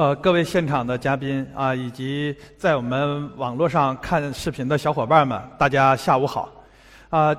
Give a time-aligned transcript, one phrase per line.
[0.00, 6.50] 呃，各位现场的嘉宾啊，以及在我们网络上看视频的小伙伴们，大家下午好。
[7.10, 7.36] 啊，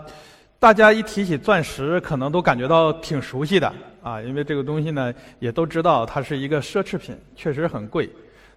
[0.59, 8.07] 大家一提起钻石，可能都感觉到挺熟悉的啊，因为这个东西呢，也都知道它是一个奢侈品，确实很贵。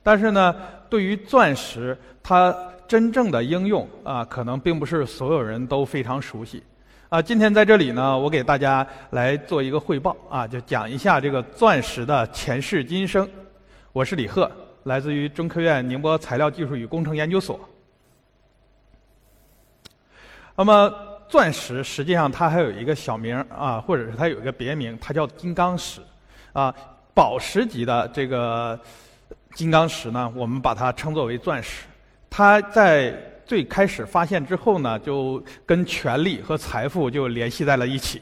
[0.02, 0.54] 但是呢，
[0.90, 2.54] 对于钻石，它
[2.86, 6.62] 真正的应用啊，可能并不是所有人都非常熟悉。
[7.08, 13.26] 啊，今天在这里呢，我给大家来做一个汇报啊，就讲一下这个钻石的前世今生。
[13.94, 14.50] 我是李贺，
[14.82, 17.60] 来自于中科院宁波材料技术与工程研究所。
[20.56, 20.92] 那么，
[21.28, 26.00] 钻石实际上它还有一个小名啊，或者是它有一个别名，它叫金刚石。
[26.52, 26.74] 啊，
[27.14, 28.76] 宝石级的这个
[29.54, 31.84] 金刚石呢，我们把它称作为钻石。
[32.28, 38.20] 它在最开始发现之后呢，就跟权力和财富就联系在了一起。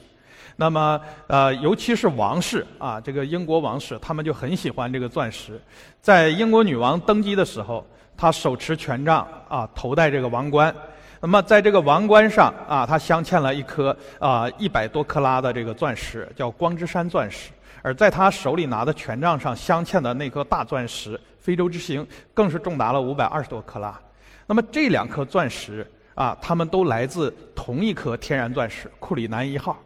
[0.62, 5.60] 那么，呃，尤其是王室啊，这个英国王室，他们就很喜欢这个钻石。
[6.00, 7.84] 在英国女王登基的时候，
[8.16, 10.72] 她手持权杖啊，头戴这个王冠。
[11.20, 17.50] 那么，在这个王冠上啊，她镶嵌了一颗啊一百多克拉的这个钻石，叫光之山钻石。
[17.82, 23.98] 而在她手里拿的权杖上镶嵌的那颗大钻石——非洲之星，更是重达了五百二十多克拉。
[24.46, 29.76] 那么，这两颗钻石啊，它们都来自同一颗天然钻石——库里南一号。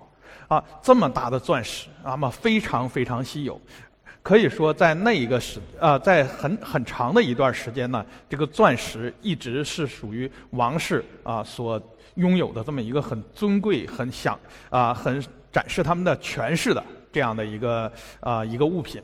[0.49, 3.61] 啊，这么大的钻石，那么非常非常稀有，
[4.23, 11.83] 可以说在那一个时啊，在很很长的一段时间呢，这个钻石一直是属于王室啊所
[12.15, 14.39] 拥有的这么一个很尊贵、很享
[14.71, 19.03] 啊、很展示他们的权势的这样的一个啊一个物品。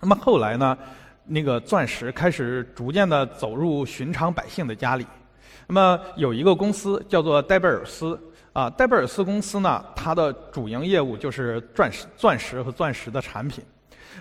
[0.00, 0.76] 那么后来呢，
[1.24, 5.06] 那个钻石开始逐渐的走入寻常百姓的家里。
[5.66, 8.20] 那么有一个公司叫做戴贝尔斯。
[8.58, 13.62] 啊，戴贝尔斯公司呢，它的主营业务就是钻石、钻石和钻石的产品。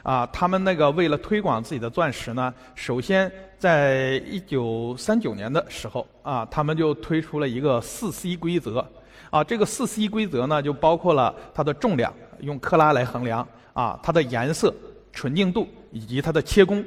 [0.03, 8.87] 啊，他们那个为了推广自己的钻石呢，首先在一九三九年的时候，啊，他们就推出了一个四 C 规则。
[9.31, 13.43] 啊，这个四 C 规则呢，就包括了它的重量，用克拉来衡量；
[13.73, 14.71] 啊，它的颜色、
[15.11, 16.85] 纯净度以及它的切工。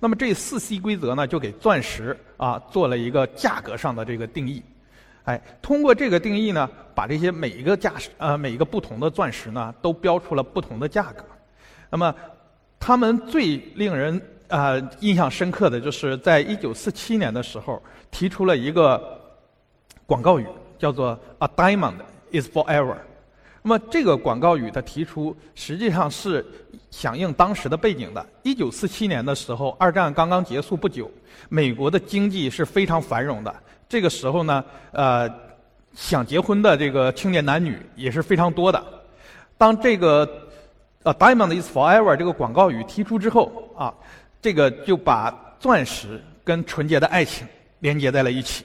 [0.00, 4.62] 那么这四 C 规则呢，就给钻石啊做了一个价格上的这个定义。
[5.26, 11.24] 哎，通过这个定义呢，把这些每一个价呃每一个不同的钻石呢，都标出了不同的价格。
[11.90, 12.14] 那么，
[12.78, 19.20] 他们最令人啊印象深刻的就是在一九四七年的时候提出了一个
[20.06, 20.46] 广告语，
[20.78, 21.96] 叫做 “A diamond
[22.30, 22.96] is forever”。
[23.66, 26.46] 那么这个广告语的提出，实际上是
[26.92, 28.24] 响应当时的背景的。
[28.44, 31.10] 一九四七年的时候，二战刚刚结束不久，
[31.48, 33.52] 美国的经济是非常繁荣的。
[33.88, 35.28] 这个时候呢，呃，
[35.96, 38.80] 想结婚的这个青年男女也是非常多的。
[39.58, 40.46] 当这个
[41.02, 43.92] 呃 “Diamond is forever” 这个广告语提出之后啊，
[44.40, 47.44] 这个就把钻石跟纯洁的爱情
[47.80, 48.64] 连接在了一起，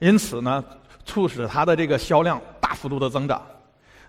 [0.00, 0.64] 因此呢，
[1.04, 3.40] 促使它的这个销量大幅度的增长。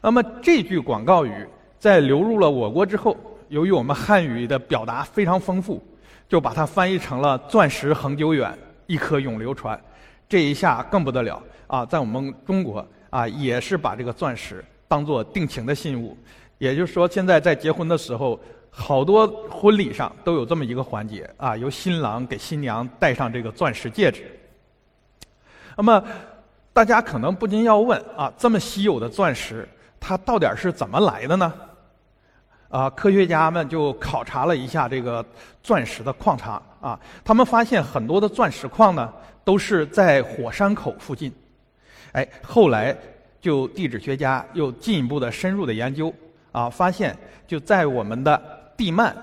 [0.04, 1.32] 那么这句广告语
[1.80, 3.16] 在流入了我国之后，
[3.48, 5.82] 由于我们汉语的表达非常丰富，
[6.28, 8.54] 就把它翻译成了“钻石恒久远，
[8.86, 9.80] 一颗永流传”。
[10.28, 11.86] 这一下更不得了啊！
[11.86, 16.18] 在我们中国啊，也是把这个钻石当做定情的信物。
[16.58, 18.38] 也就是说，现在在结婚的时候，
[18.70, 24.26] 好多婚礼上都有这么一个环节啊，由新郎给新娘戴上这个钻石戒指。
[25.78, 26.04] 那么，
[26.74, 29.66] 大家可能不禁要问啊，这么稀有的钻石，
[30.06, 31.54] 它到底是怎么来的呢？
[32.68, 35.26] 啊，科学家们就考察了一下这个
[35.62, 39.14] 钻石的矿场啊，他们发现很多的钻石矿呢。
[39.46, 41.30] 都是在火山口附近，
[42.14, 42.96] 哎，后来
[43.42, 46.14] 就地质学家又进一步的深入的研究，
[46.54, 47.14] 啊，发现
[47.46, 48.42] 就在我们的
[48.78, 49.14] 地幔，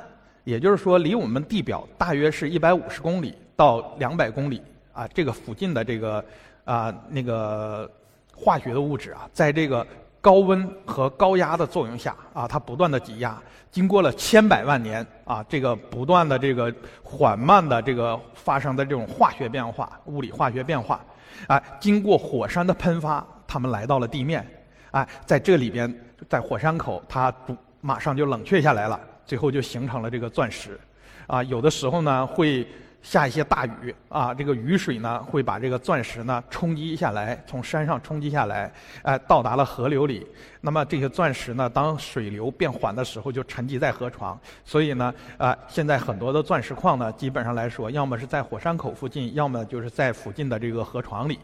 [0.44, 4.60] 也就是说离我们地表大约是一百五十公里到两百公里
[4.92, 6.22] 啊，这个附近的这个
[6.66, 7.90] 啊那个
[8.36, 9.86] 化学的物质啊，在这个。
[10.20, 13.40] 高温和高压的作用下，啊，它不断的挤压，
[13.70, 16.72] 经过了千百万年，啊，这个不断的这个
[17.02, 21.00] 缓慢的这个发生的这种化学变化，物理化学变化，
[21.46, 24.46] 啊，经过火山的喷发，它们来到了地面，
[24.90, 25.92] 啊，在这里边，
[26.28, 30.78] 在火山口，它不马上就冷却下来了，最后就形成了这个钻石，
[31.26, 32.66] 啊，有的时候呢会
[33.02, 38.70] 下一些大雨啊，这个雨水呢会把这个钻石呢冲击下来，从山上冲击下来，
[39.02, 40.26] 哎，到达了河流里。
[40.60, 44.38] 那么这些钻石呢，当水流变缓的时候，就沉积在河床。
[44.64, 51.38] 所以呢，啊，现在很多的钻石矿呢，基本上来说，要么是在火山口附近，要么就是在附近的这个河床里。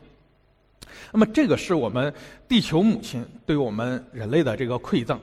[1.11, 2.13] 那么这个是我们
[2.47, 5.19] 地球母亲对我们人类的这个馈赠。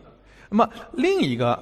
[0.50, 1.58] 那么另一个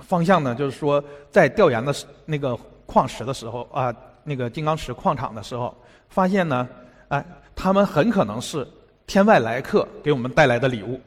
[0.00, 1.92] 方向呢，就是说在调研的
[2.24, 2.56] 那个。
[2.86, 3.94] 矿石的时候啊，
[4.24, 5.76] 那个金刚石矿场的时候，
[6.08, 6.66] 发现呢，
[7.08, 7.24] 哎，
[7.54, 8.66] 他们很可能是
[9.06, 11.00] 天外来客给我们带来的礼物。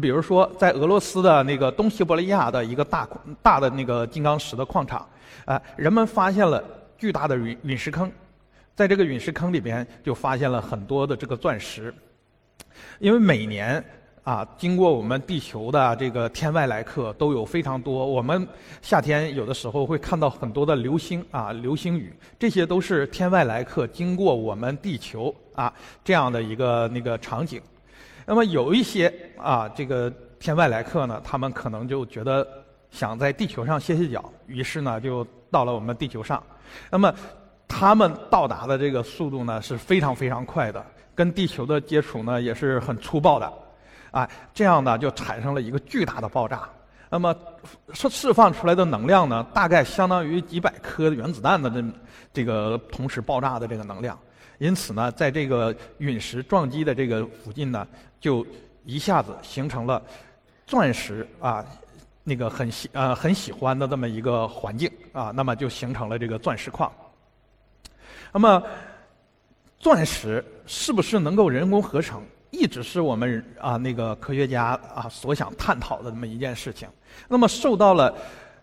[0.00, 3.08] 比如说，在俄罗斯的那个东西伯利亚的一个大
[3.42, 5.08] 大的那个金刚石的矿场，
[5.44, 6.62] 啊，人们发现了
[6.98, 8.10] 巨大的陨陨石坑，
[8.74, 11.94] 在这个陨石坑里边就发现了很多的这个钻石，
[12.98, 13.84] 因为每年。
[14.24, 18.06] 啊，经过我们地球的这个天外来客都有非常多。
[18.06, 18.48] 我们
[18.80, 25.70] 夏天有的时候会看到很多的流星啊，流星雨，这些都是天外来客经过我们地球啊
[26.02, 27.60] 这样的一个那个场景。
[28.24, 30.10] 那么有一些啊，这个
[30.40, 32.46] 天外来客呢，他们可能就觉得
[32.90, 36.42] 想在地球上歇歇脚，于是呢就到了我们地球上。
[36.90, 37.14] 那么
[37.68, 40.82] 他们到达的这个速度呢是非常非常快的，
[41.14, 43.52] 跟地球的接触呢也是很粗暴的。
[44.14, 46.68] 啊，这样呢就产生了一个巨大的爆炸。
[47.10, 47.34] 那么
[47.92, 51.84] 释释放出来的能量呢，大概相当于几百颗原子弹的这
[52.32, 54.16] 这个同时爆炸的这个能量。
[54.58, 57.84] 因此呢，在这个陨石撞击的这个附近呢，
[58.20, 58.46] 就
[58.84, 60.00] 一下子形成了
[60.64, 61.64] 钻石啊
[62.22, 65.32] 那个很喜呃很喜欢的这么一个环境啊。
[65.34, 66.90] 那么就形成了这个钻石矿。
[68.32, 68.62] 那么
[69.80, 72.22] 钻石是不是能够人工合成？
[72.54, 76.88] 一直是我们啊那个科学家啊所想探讨的这么一件事情。
[77.28, 78.14] 那么受到了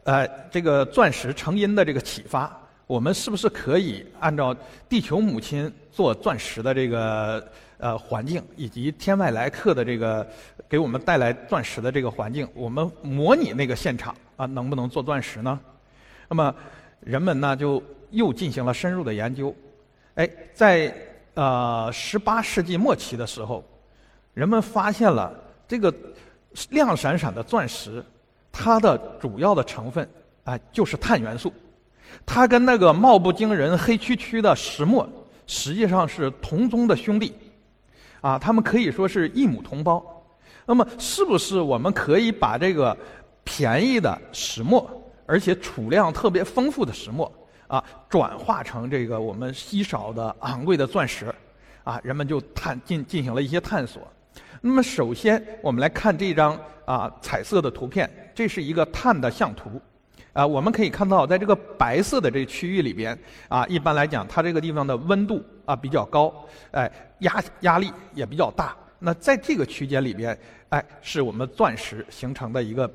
[0.04, 2.52] 呃这个钻石成因的这个启发，
[2.88, 4.56] 我们是不是可以按照
[4.88, 7.46] 地球母亲做钻石的这个
[7.78, 10.26] 呃环境，以及天外来客的这个
[10.70, 15.60] 给我们带来钻石的这个环境，我们模拟那个现场啊能不能做钻石呢？
[16.30, 16.56] 那么
[17.02, 19.54] 人们呢就又进行了深入的研究。
[20.16, 20.94] 哎，在
[21.34, 23.64] 呃十八世纪末期的时候。
[24.34, 25.34] 人们发现了
[25.68, 25.94] 这个
[26.70, 28.04] 亮闪闪的钻石，
[28.52, 30.08] 它的主要的成分
[30.44, 31.52] 啊就是碳元素，
[32.26, 35.08] 它跟那个貌不惊人、黑黢黢的石墨
[35.48, 37.34] 实际上是同宗的兄弟，
[38.22, 40.04] 啊，他们可以说是异母同胞。
[40.66, 42.96] 那么，是不是我们可以把这个
[43.44, 44.90] 便宜的石墨，
[45.26, 47.30] 而且储量特别丰富的石墨
[47.68, 51.34] 啊，转化成这个我们稀少的昂贵的钻石？
[51.84, 54.08] 啊，人们就探进进行了一些探索。
[54.64, 56.56] 那么，首先我们来看这张
[56.86, 59.82] 啊彩色的图片，这是一个碳的相图。
[60.34, 63.18] 啊，我们可以看到，在这个白色的这区域里边，
[63.50, 66.34] 啊，一般来讲，它这个地方的温度啊比较高，
[66.70, 68.78] 哎，压压力也比较大。
[69.00, 70.38] 那在这个区间里边，
[70.70, 72.90] 哎，是我们钻石形成的一个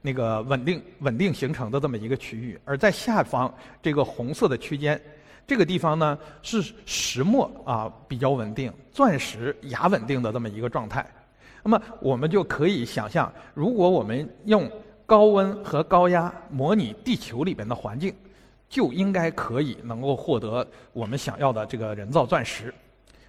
[0.00, 2.58] 那个稳定稳定形成的这么一个区域。
[2.64, 5.00] 而在下方这个红色的区间。
[5.46, 11.06] 这个地方呢是石墨啊比较稳定，钻石亚稳定的这么一个状态。
[11.62, 14.70] 那么我们就可以想象，如果我们用
[15.06, 18.14] 高温和高压模拟地球里边的环境，
[18.68, 22.72] 就应该可以能够获得我们想要的这个人造钻石。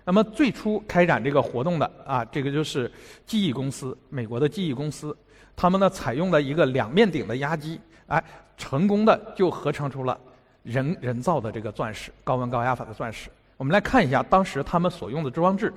[0.05, 2.91] 那么最初开展这个活动的啊，这个就是
[3.25, 5.15] 记忆公司，美国的记忆公司，
[5.55, 8.23] 他们呢采用了一个两面顶的压机，哎，
[8.57, 10.17] 成功的就合成出了。
[10.63, 15.71] 人人造的这个钻石，高温高压法的钻石，我们来看一下当时他们所用的装置。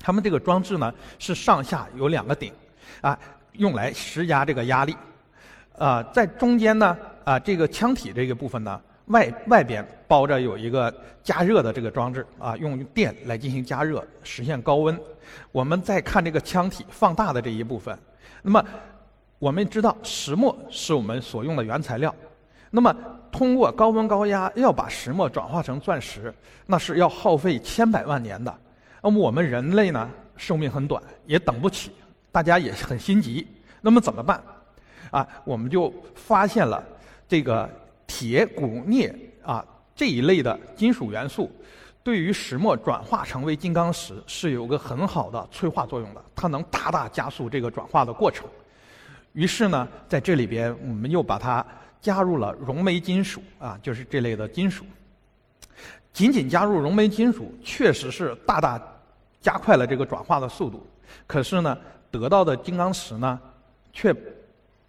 [0.00, 2.52] 他们这个装置呢是上下有两个顶，
[3.00, 3.18] 啊，
[3.52, 4.96] 用来施加这个压力。
[5.76, 14.98] 啊，在中间呢，啊，这个腔体这个部分呢，外外边包着有一个加热的这个装置，啊，用电来进行加热，实现高温。
[15.52, 17.96] 我们再看这个腔体放大的这一部分，
[18.42, 18.64] 那么
[19.38, 22.14] 我们知道石墨是我们所用的原材料。
[22.70, 22.94] 那么，
[23.32, 26.32] 通过高温高压要把石墨转化成钻石，
[26.66, 28.54] 那是要耗费千百万年的。
[29.02, 31.90] 那么我们人类呢，寿命很短，也等不起，
[32.30, 33.46] 大家也很心急。
[33.80, 34.42] 那么怎么办？
[35.10, 36.84] 啊，我们就发现了
[37.26, 37.66] 这个
[38.06, 39.64] 铁、钴、镍啊
[39.96, 41.50] 这一类的金属元素，
[42.02, 48.46] 对于石墨转化成为金刚石是有个很好的催化作用的，它能大大加速这个转化的过程。
[49.32, 51.64] 于是呢，在这里边，我们又把它。
[52.00, 54.84] 加入了熔煤金属啊，就是这类的金属。
[56.12, 58.80] 仅仅加入熔煤金属，确实是大大
[59.40, 60.84] 加快了这个转化的速度。
[61.26, 61.78] 可是呢，
[62.10, 63.38] 得到的金刚石呢，
[63.92, 64.12] 却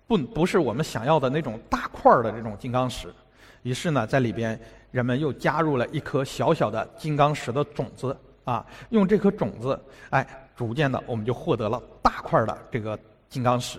[0.07, 3.13] 不不是我们想要的那种大块儿的这种金刚石。
[3.61, 10.25] 于是呢，在里边人们又加入了一颗小小的金刚石的种子啊，用这颗种子，哎，
[10.55, 12.97] 逐渐的我们就获得了大块的这个
[13.29, 13.77] 金刚石。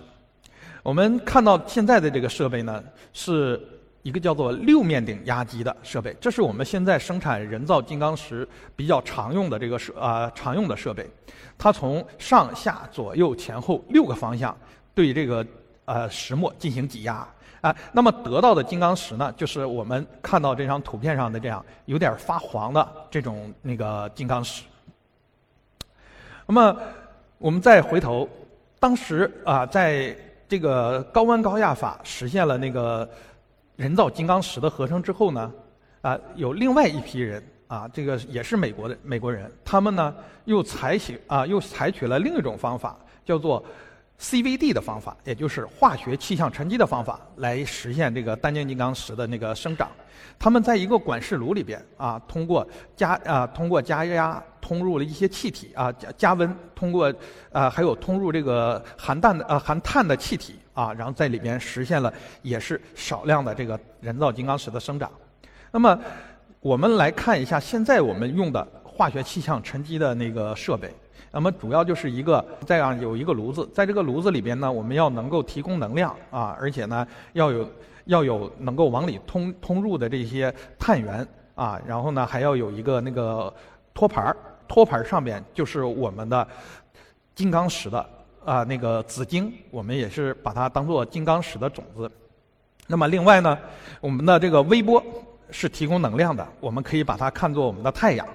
[0.83, 3.59] 我们看到现在的这个设备呢，是
[4.01, 11.07] 一个叫做六面顶压机的设备，这是我们现在生产人造金刚石比较常用的这个设啊常用的设备。
[11.57, 14.57] 它从上下左右前后六个方向
[14.95, 15.45] 对这个
[15.85, 17.27] 呃石墨进行挤压
[17.61, 24.63] 啊，那么得到的金刚石呢，就是我们看到这张图片上的这样有点发黄的这种那个金刚石。
[26.47, 26.75] 那么
[27.37, 28.27] 我们再回头，
[28.79, 30.15] 当时啊在
[30.51, 33.09] 这个高温高压法实现了那个
[33.77, 35.49] 人造金刚石的合成之后呢，
[36.01, 43.63] 啊，有另外一批人啊，这个也是美国的美国人，他们呢又采取啊又采取了另一种方法，叫做
[44.21, 49.89] CVD 的方法，也就是化学气象沉积的方法，来实现这个单晶金刚石的那个生长。
[50.37, 57.11] 他们在一个管式炉里边啊，通过加啊，通过加压通入了一些气体啊，加加温，通过
[57.51, 62.13] 啊，还有通入这个含氮的呃含碳的气体啊，然后在里边实现了
[62.43, 65.11] 也是少量的这个人造金刚石的生长。
[65.71, 65.99] 那么
[66.59, 70.93] 我们来看一下现在我们用的化学气象沉积的那个设备，
[71.31, 77.67] 那么主要就是一个这样有一个炉子，在这个炉子里边呢，我们要能够提供能量啊，而且呢要有。
[78.05, 83.53] 要有能够往里通通入的这些碳源啊，然后呢还要有一个那个
[83.93, 84.35] 托盘儿，
[84.67, 86.45] 托盘儿上边就是我们的
[87.35, 88.03] 金刚石的
[88.43, 92.11] 啊那个紫晶，我们也是把它当做金刚石的种子。
[92.87, 93.55] 那么另外呢，
[94.01, 95.01] 我们的这个微波
[95.51, 98.27] 是提供能量的，我们可以把它看作我们的太阳。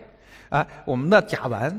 [0.51, 1.77] 哎，我们的甲烷，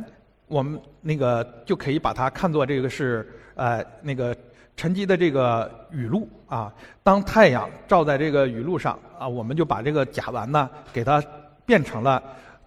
[0.48, 4.36] 我们那个就可以把它看作这个是呃那个。
[4.80, 11.20] 沉积的这个雨露啊，当太阳照在这个雨露上啊，我们就把这个甲烷呢，给它
[11.66, 12.22] 变成了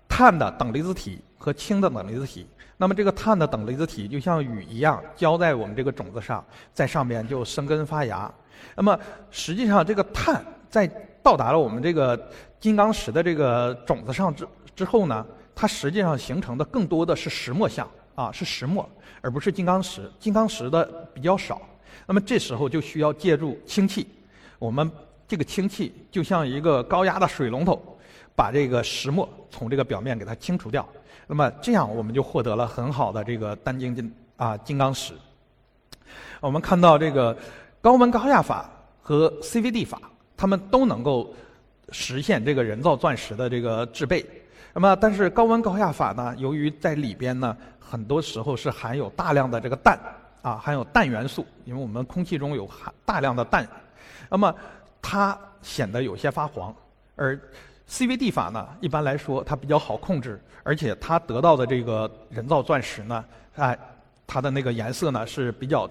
[0.08, 2.44] 碳的等离子体和氢的等离子体。
[2.76, 6.44] 那么这个碳的等离子体就像雨一样浇在我们这个种子上，
[6.74, 8.28] 在上面就生根发芽。
[8.74, 8.98] 那么
[9.30, 10.88] 实际上这个碳在
[11.22, 12.20] 到达了我们这个
[12.58, 14.44] 金刚石的这个种子上之
[14.74, 15.24] 之后呢，
[15.60, 18.88] 它实际上形成的更多的是石墨相啊，是石墨，
[19.20, 20.10] 而不是金刚石。
[20.18, 21.60] 金刚石的比较少。
[22.06, 24.06] 那么这时候就需要借助氢气，
[24.58, 24.90] 我们
[25.28, 27.78] 这个氢气就像一个高压的水龙头，
[28.34, 30.88] 把这个石墨从这个表面给它清除掉。
[31.26, 35.12] 那么这样我们就获得了很好的这个单晶金啊金刚石。
[36.40, 37.36] 我们看到这个
[37.82, 38.70] 高温高压法
[39.02, 40.00] 和 CVD 法，
[40.38, 41.34] 它们都能够
[41.90, 44.24] 实现这个人造钻石的这个制备。
[44.74, 49.98] 那么但是高温高压法呢，由于在里边呢，很多时候是含有大量的这个氮。
[50.42, 53.68] 啊，含有氮元素，因为我们空气中有含大量的氮，
[54.30, 54.54] 那么
[55.02, 56.74] 它显得有些发黄。
[57.14, 57.38] 而
[57.86, 63.22] CVD 法呢，一般来说它比较好控制，而且它得到的这个人造钻石呢，
[63.56, 63.78] 哎，
[64.26, 65.86] 它的那个颜色呢是比较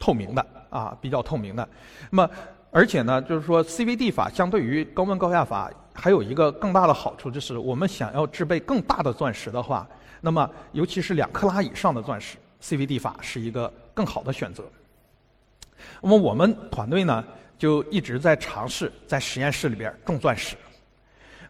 [0.00, 1.68] 透明的啊，比较透明的。
[2.10, 2.30] 那么
[2.72, 9.86] 而且呢，就是说 CVD 法相对于高温高压法还有一个更大的好处，就是我们想要制备更大的钻石的话，
[10.20, 12.36] 那么尤其是两克拉以上的钻石。
[12.62, 14.62] CVD 法是一个更好的选择。
[16.00, 17.24] 那么我们团队呢，
[17.58, 20.54] 就一直在尝试在实验室里边种钻石。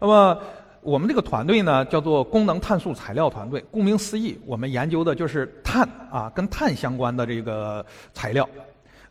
[0.01, 0.41] 那么
[0.81, 3.63] 我们这个团队呢，叫做功能碳素材料团队。
[3.71, 7.85] 顾名思义，我们研究的就是碳啊，跟碳相关的这个
[8.15, 8.49] 材料。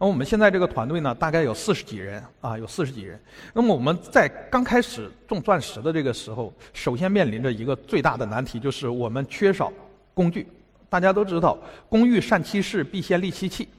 [0.01, 3.21] 那我们现在这个团队呢，大概有四十几人啊，有四十几人。
[3.53, 9.71] 那么我们在刚开始种钻石的这个时候，首先面临着一个最大的难题，就是我们缺少
[10.15, 10.47] 工具。
[10.89, 11.55] 大家都知道，
[11.87, 13.69] 工欲善其事，必先利其器。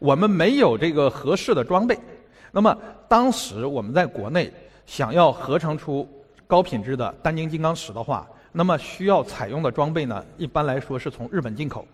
[0.00, 1.96] 我们没有这个合适的装备。
[2.50, 4.52] 那么，当时我们在国内
[4.84, 6.08] 想要合成出
[6.48, 11.86] 高品质的单晶金刚石的话，那么需要采用的装备呢，一般来说是从日本进口。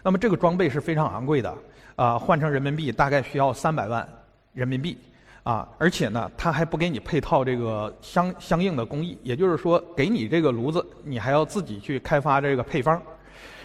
[0.00, 1.52] 那么这个装备是非常昂贵的，
[1.96, 4.06] 啊，换成人民币大概需要三百万
[4.52, 4.96] 人民币，
[5.42, 13.00] 啊，而且呢，他还不给你配套这个相相应的工艺，也就是说，给你这个炉子，你还要自己去开发这个配方。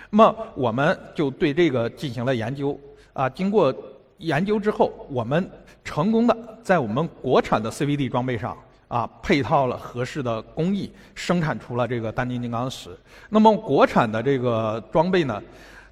[0.09, 2.79] 那么我们就对这个进行了研究
[3.13, 3.73] 啊，经过
[4.19, 5.49] 研究之后，我们
[5.83, 8.57] 成功的在我们国产的 CVD 装备上
[8.87, 12.89] 啊配套了合适的工艺，生产出了这个单晶金刚石。
[13.29, 15.41] 那么国产的这个装备呢，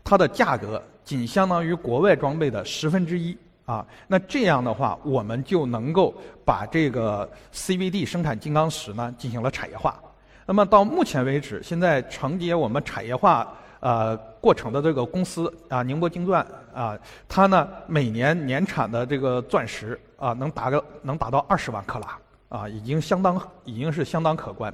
[0.04, 3.86] 它的价格仅相当于国外装备的十分之一啊。
[4.08, 9.98] 那这样的话，我们就能够把这个 CVD 生产金刚石呢进行了产业化。
[10.46, 13.48] 那么到目前为止，现在承接我们产业化。
[13.82, 16.44] 呃，过程的这个公司啊，宁波晶钻
[16.74, 16.98] 啊，
[17.28, 22.18] 它呢每年年产的这个钻石啊，能达个能达到二十万克拉
[22.50, 24.74] 啊，已经相当已经是相当可观。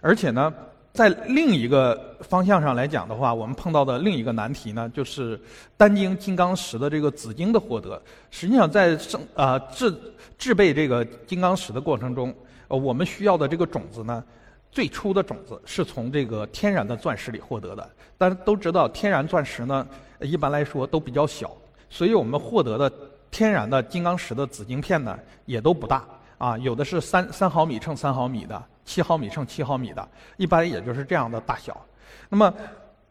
[0.00, 0.54] 而且呢，
[0.94, 5.38] 在另一个方向上来讲的话，我们碰到的另一个难题呢，就是
[5.76, 8.00] 单晶金刚石的这个紫晶的获得。
[8.30, 9.92] 实际上，在生啊制
[10.38, 12.32] 制备这个金刚石的过程中，
[12.68, 14.22] 呃，我们需要的这个种子呢，
[14.70, 17.90] 最初的种子是从这个天然的钻石里获得的。
[18.16, 19.84] 大家都知道，天然钻石呢，
[20.20, 21.50] 一般来说都比较小，
[21.90, 22.92] 所以我们获得的
[23.32, 26.04] 天然的金刚石的紫晶片呢，也都不大
[26.38, 31.80] 啊，有的是三三毫米乘三毫米的，七毫米乘七毫米的，一般也就是这样的大小。
[32.28, 32.52] 那么，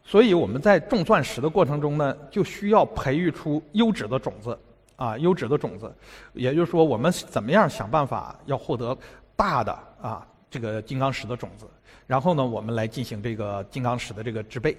[0.04, 4.58] 所以我们在种钻石的过程中呢，就需要培育出优质的种子
[4.96, 5.94] 啊，优质的种子。
[6.34, 8.98] 也就是说，我们怎么样想办法要获得
[9.36, 11.66] 大的啊这个金刚石的种子，
[12.06, 14.78] 然后呢，我们来进行这个金刚石的这个制备。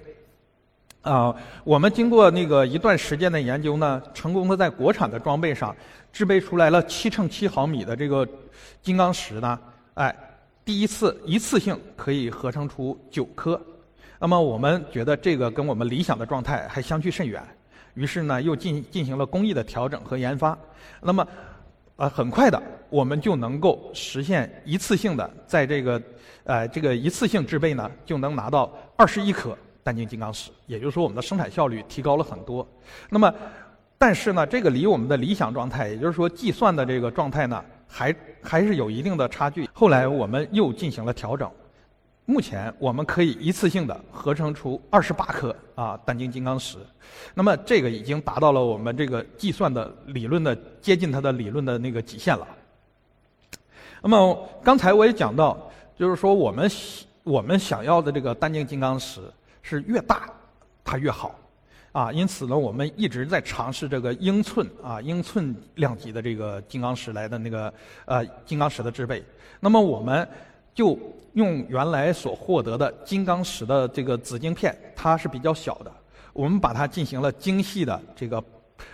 [1.01, 5.75] 啊，我们经过那个一段时间的研究呢，成功的在国产的装备上
[6.11, 8.27] 制备出来了七乘七毫米的这个
[8.81, 9.59] 金刚石呢，
[9.93, 10.15] 哎，
[10.65, 13.61] 第一次一次性可以合成出九颗。
[14.19, 17.41] 那么我们觉得这个跟我们理想的状态还相去甚远，
[17.93, 20.57] 于是呢又进进行了工艺的调整和研发。
[21.01, 21.27] 那么，
[21.97, 26.01] 呃，很快的我们就能够实现一次性的在这个
[26.45, 29.55] 呃这个一次性制备呢，就能拿到二十一颗。
[29.83, 32.67] 单晶金刚石，也就是说，我们的生产效率提高了很多。
[33.07, 33.31] 那么，
[33.99, 38.11] 但是呢，这个离我们的理想状态，也就是说计算的这个状态呢，还
[38.45, 39.67] 还是有一定的差距。
[39.73, 41.51] 后来我们又进行了调整，
[42.25, 46.77] 目前我们可以一次性的合成出二十八颗啊单晶金刚石。
[47.33, 52.47] 那么，这个已经达到了我们这个计算的理论的接近它的理论的那个极限了。
[54.01, 55.57] 那么，刚才我也讲到，
[55.97, 56.69] 就是说我们
[57.23, 59.19] 我们想要的这个单晶金刚石。
[59.67, 60.29] 是越大，
[60.83, 61.33] 它越好，
[61.95, 67.73] 啊，因此呢，我们一直在尝试这个英寸啊，英寸量级的这个金刚石来的那个
[68.03, 69.23] 呃金刚石的制备。
[69.61, 70.27] 那么，我们
[70.73, 70.99] 就
[71.35, 75.91] 用原来所获得的金刚石的这个紫晶片，它是比较小的，
[76.33, 78.43] 我们把它进行了精细的这个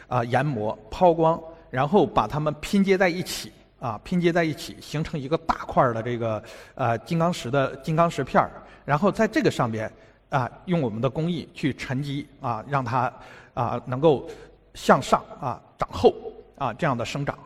[0.07, 6.43] 啊研磨、抛光，然后把它们拼接在一起，啊，拼接在一起，形成一个大块的这个
[6.75, 8.51] 呃金刚石的金刚石片儿，
[8.85, 9.91] 然后在这个上边。
[10.31, 13.13] 啊，用我们的工艺去沉积啊，让它
[13.53, 14.27] 啊能够
[14.73, 16.15] 向上啊长厚
[16.57, 17.37] 啊这样的生长。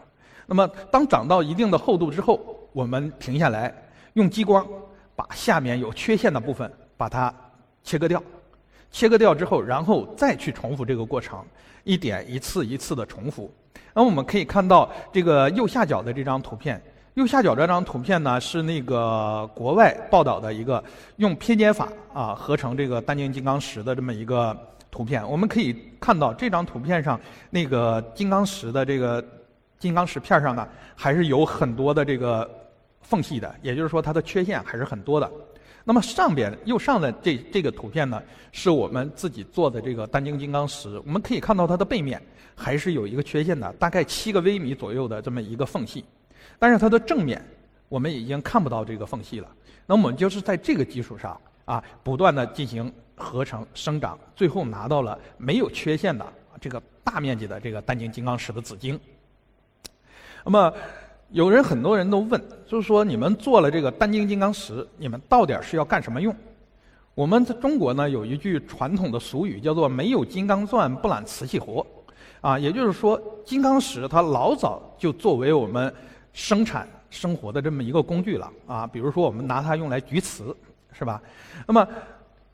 [0.46, 2.40] 那么，当长到一定的厚度之后，
[2.72, 3.74] 我们停下来，
[4.14, 4.66] 用激光
[5.16, 7.34] 把下面有缺陷的部分把它
[7.84, 8.22] 切割掉。
[8.92, 11.44] 切割掉之后，然后再去重复这个过程，
[11.84, 13.52] 一点一次一次的重复。
[13.94, 16.82] 那我们可以看到这个右下角的这张图片。
[17.16, 20.84] 右下角这张图片呢，是那个国外报道的一个
[21.16, 24.56] 用拼接法啊合成这个单晶金刚石的这么一个
[24.92, 25.26] 图片。
[25.30, 27.18] 我们可以看到这张图片上
[27.50, 29.24] 那个金刚石的这个
[29.80, 32.50] 金刚石片上呢，还是有很多的这个
[33.02, 35.32] 缝隙的，也就是说它的缺陷还是很多的。
[35.86, 42.22] 那么上边右上的这这个图片呢，是我们自己做的这个单晶金刚石，我们可以看到它的背面
[42.54, 46.04] 还是有一个缺陷的，大概七个微米左右的这么一个缝隙。
[46.60, 47.44] 但是它的正面，
[47.90, 49.48] 我们已经看不到这个缝隙了。
[49.86, 56.26] 那我们就是在这个基础上啊，不断的进行合成生长，最后拿到了没有缺陷的
[56.60, 59.00] 这个大面积的这个单晶金刚石的紫晶。
[60.44, 60.74] 那么，
[61.30, 66.36] 有人很多人都问，就是说你们做了这个单晶金刚石，你们到底是要干什么用？
[67.14, 71.86] 我们在中国呢有一句传统的俗语，叫做“没有金刚钻，不揽瓷器活”。
[72.42, 75.92] 啊，也就是说，金刚石它老早就作为我们
[76.36, 80.54] 生产生活的这么一个工具了啊，比如说我们拿它用来锯瓷，
[80.92, 81.22] 是吧？
[81.66, 81.88] 那么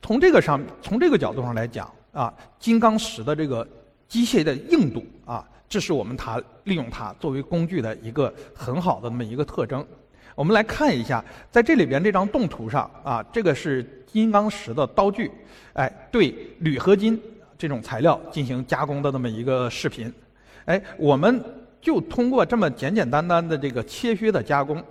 [0.04, 3.68] 从这个上，从这个角度上来讲啊，金刚石的这个
[4.08, 9.84] 机械的硬度啊，这是我们它利用它作为工具的一个很好的那么一个特征。
[10.36, 15.32] 我们来看一下，在这里边这张动图上啊，这个是金刚石的刀具，
[15.74, 17.20] 哎，对铝合金
[17.58, 20.14] 这种材料进行加工的那么一个视频，
[20.66, 21.44] 哎，我们。
[21.82, 24.82] 就通过这么简简单单的这个切削的加工，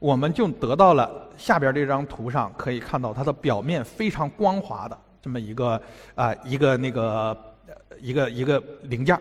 [0.00, 5.80] 我们就得到了下边这张图上可以看到它的表面非常光滑的这么一个
[6.16, 7.36] 啊一个那个
[8.00, 9.16] 一个一个零件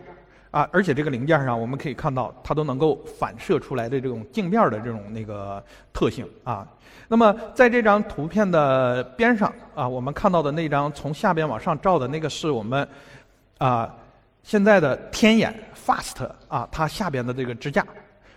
[0.50, 5.64] 啊，而且这个零件上我们可以看到它都能够反射出来的这种镜面的这种那个
[5.94, 6.68] 特性啊。
[7.08, 12.88] 那么在这张图片的边上啊，我们看到的那张从下边往上照的那个是我们
[13.60, 13.96] 啊。
[14.42, 15.54] 现在的天眼
[15.90, 17.84] Fast 啊，它下边的这个支架，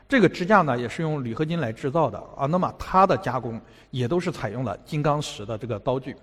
[0.08, 2.46] 这个支架呢也是用铝合金来制造的啊。
[2.46, 3.60] 那么它的加工
[3.90, 6.16] 也都是采用了金刚石的这个刀具。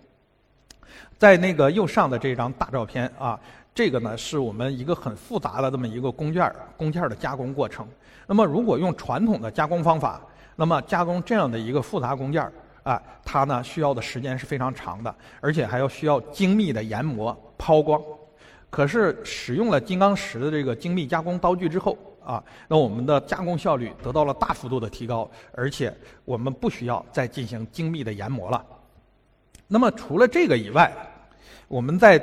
[1.20, 3.40] 在那个右上的这张大照片啊，
[3.76, 7.88] 这个呢是我们一个很复杂的这么一个工件儿工件儿的加工过程。
[8.26, 10.20] 那么如果用传统的加工方法
[10.56, 18.02] 那么加工这样的一个复杂工件儿啊，它呢需要的时间是非常长的，而且还要需要精密的研磨、抛光。
[18.70, 25.92] 可是使用了金刚石的这个精密加工刀具之后啊，那我们的加工效率得到了大幅度的提高，而且
[26.24, 28.64] 我们不需要再进行精密的研磨了。
[29.68, 30.92] 那么除了这个以外，
[31.68, 32.22] 我们在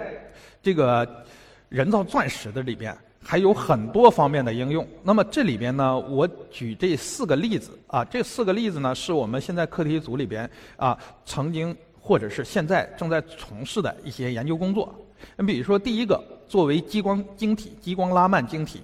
[0.62, 1.24] 这个
[1.68, 4.86] 人造钻石的里边还有很多方面的应用。
[5.02, 14.94] 那么这里边呢，我举这四个例子啊，这四个例子呢是我们现在课题组里边啊曾经或者是现在正在从事的一些研究工作。
[15.34, 16.22] 那比如说第一个。
[16.48, 18.80] 作为激光晶体、激光拉曼晶体，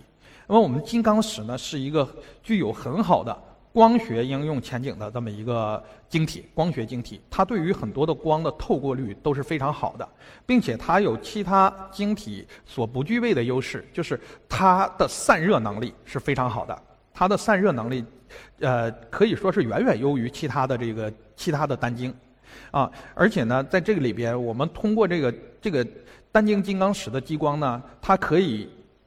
[0.47, 2.09] 那么我们金刚石呢是一个
[2.43, 3.37] 具有很好的
[3.73, 10.07] 光学应用前景的这么一个晶体，光学晶体，它对于很多的光的透过率都是非常好的，
[10.45, 16.83] 并且它有其他晶体所不具备的优势，就是它的散热能力是非常好的，
[17.15, 18.05] 它的散热能力，
[18.61, 22.15] 呃，可以说是远远优于其他的这个其他的单晶，
[22.71, 25.87] 啊，而且呢，在这个里边，我们通过这个这个。
[26.33, 28.67] 单晶金刚石的激光呢，它可以，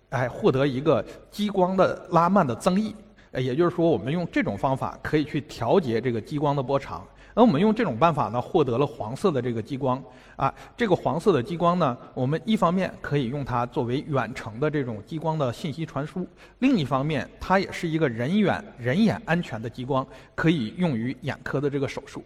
[0.09, 2.95] 哎，获得一个激光的拉曼的增益，
[3.33, 7.03] 也就是说，我们用这种方法可以去调节这个激光的波长。
[7.33, 10.01] 而我们用这种办法呢，获得了黄色的这个激光。
[10.35, 16.27] 啊，这个黄色的激光呢，我们一方面可以用它作为远程的这种激光的信息传输，
[16.59, 22.23] 另一方面，它也是一个人眼人眼安全的激光，可以用于眼科的这个手术。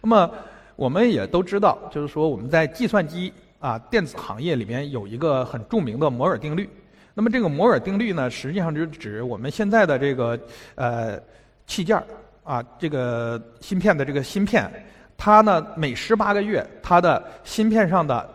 [0.00, 0.30] 那么，
[0.76, 3.32] 我们也都知道，就是说我们在计算机。
[3.62, 6.68] 啊，电子行业里面有一个很著名的摩尔定律。
[7.14, 10.36] 那么这个摩尔定律呢，实际上就是指我们现在的这个
[10.74, 11.16] 呃
[11.64, 12.04] 器件儿
[12.42, 14.68] 啊，这个芯片的这个芯片，
[15.16, 18.28] 它呢每十八个月，它的芯片上的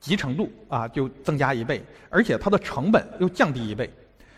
[0.00, 3.92] 集成度啊就增加一倍，而且它的成本又降低一倍。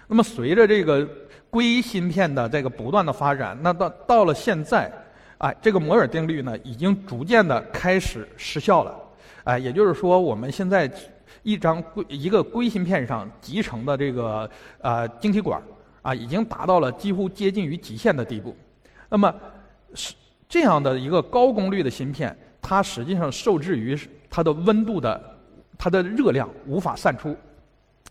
[0.09, 1.09] 那么随着这个
[1.50, 4.90] 硅芯片的这个不断的发展，那到到了现在，
[5.38, 8.98] 啊，这个摩尔定律呢已经逐渐的开始失效了。
[9.44, 10.90] 哎，也就是说，我们现在
[11.42, 14.48] 一张硅一个硅芯片上集成的这个
[14.80, 15.61] 呃晶体管
[16.02, 18.56] 啊，已经达到了几乎接近于极限的地步。
[19.08, 19.35] 那么
[19.94, 20.14] 是
[20.48, 23.98] 这样的一个高功率的芯片，它实际上受制于
[24.30, 25.38] 它的温度的
[25.76, 27.37] 它的热量无法散出。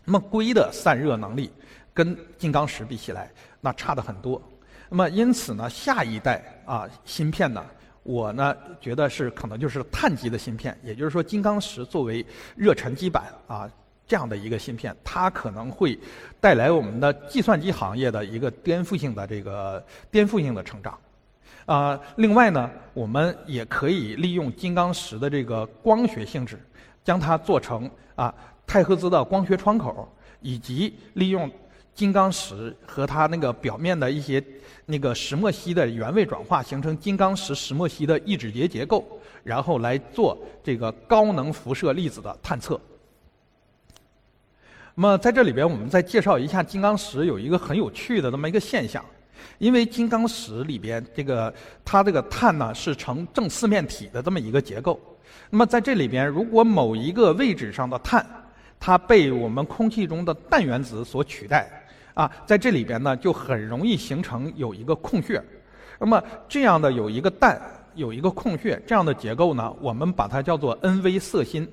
[0.04, 1.52] 那么硅的散热能力
[1.94, 4.42] 跟金刚石比起来，那差的很多。
[4.90, 7.64] 那么因此呢，下一代啊芯片呢。
[8.04, 13.70] 我呢觉得是可能就是碳基的芯片，也就是说金刚石作为热沉积板啊
[14.08, 15.98] 这样的一个芯片，它可能会
[16.40, 20.98] 带来我们的计算机行业的一个颠覆性的这个颠覆性的成长。
[21.68, 26.60] 啊，另外呢，我们也可以利用金刚石的这个光学性质，
[27.04, 28.34] 将它做成啊
[28.66, 30.12] 太赫兹的光学窗口，
[30.42, 31.50] 以及利用
[31.94, 34.44] 金刚石和它那个表面的一些。
[34.88, 39.08] 那个石墨烯的原位转化形成金刚石石墨烯的异质结结构，
[39.42, 42.82] 然后来做这个高能辐射粒子的探测。
[44.96, 49.06] 那么在这里边，我们再介绍一下金刚石有一个很有趣的这么一个现象，
[49.60, 51.54] 因为金刚石里边这个
[51.86, 55.00] 它这个碳呢是呈正四面体的这么一个结构。
[55.50, 58.26] 那么在这里边，如果某一个位置上的碳，
[58.78, 61.81] 它被我们空气中的氮原子所取代。
[62.14, 65.42] 啊，在这里边呢，就很容易形成有一个空穴。
[66.00, 67.62] 那么这样的有一个氮，
[67.96, 71.68] 有一个空穴，这样的结构呢，我们把它叫做 N-V 色心。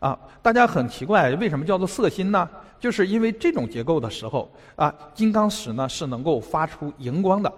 [0.00, 2.46] 啊，大家很奇怪，为什么叫做色心呢？
[2.78, 7.50] 就是因为这种结构的时候，啊，金刚石呢是能够发出荧光的。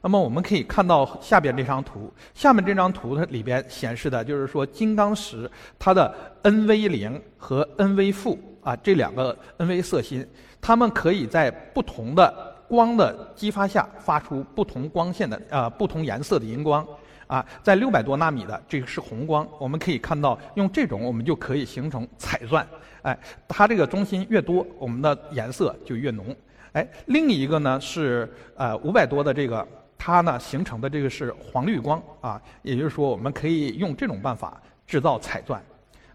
[0.00, 10.26] 那么我们可以看到下边这张图，下面这张图它里边显示的就是说金刚石它的 N-V 零和 N-V 负啊这两个 N-V 色心。
[10.60, 16.86] 它们可以在不同的光的激发下发出不同光线的呃不同颜色的荧光。
[17.26, 22.66] 啊，在六百多纳米的这个是红光，我们可以看到用这种我们就可以形成彩钻，
[23.02, 26.34] 哎，它这个中心越多，我们的颜色就越浓，
[26.72, 29.64] 哎，另一个呢是呃五百多的这个，
[29.96, 32.02] 它呢形成的这个是黄绿光。
[32.20, 35.62] 啊，也就是说我们可以用这种办法制造彩钻。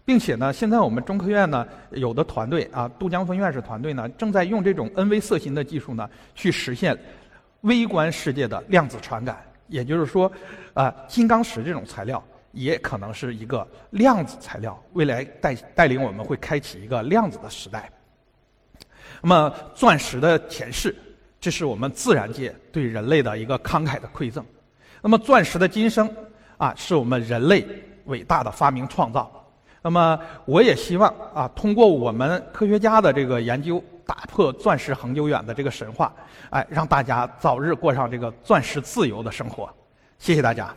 [0.06, 6.96] 并且呢，现在我们中科院呢有的团队啊，杜江峰院士团队呢正在用这种 N-V 色芯的技术呢，去实现
[7.62, 9.44] 微观世界的量子传感。
[9.66, 10.30] 也就是说，
[10.74, 17.90] 啊，金刚石这种材料也可能是一个量子材料，未来带带领我们会开启一个量子的时代。
[19.20, 20.94] 那么，钻石的前世，
[21.40, 24.44] 这是我们自然界对人类的一个慷慨的馈赠。
[25.02, 26.08] 那么，钻石的今生，
[26.58, 27.66] 啊，是我们人类
[28.04, 29.32] 伟大的发明创造。
[29.86, 36.12] 那么，我也希望啊，通过我们科学家的这个研究打破钻石恒久远的这个神话，
[36.50, 39.72] 哎，让大家早日过上这个钻石自由的生活。
[40.18, 40.74] 谢谢大家。